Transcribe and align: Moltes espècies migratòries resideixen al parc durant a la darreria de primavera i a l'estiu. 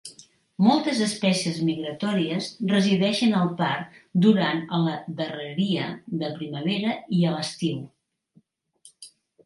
Moltes 0.67 1.01
espècies 1.07 1.59
migratòries 1.67 2.47
resideixen 2.71 3.37
al 3.41 3.51
parc 3.61 4.01
durant 4.25 4.65
a 4.79 4.83
la 4.89 4.97
darreria 5.23 5.87
de 6.25 6.35
primavera 6.43 6.99
i 7.21 7.25
a 7.33 7.39
l'estiu. 7.39 7.81